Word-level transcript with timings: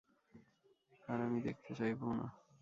আর 1.07 1.17
আমি 1.21 1.39
দেখতে 1.41 1.71
চাইবোও 1.75 2.13
না। 2.13 2.27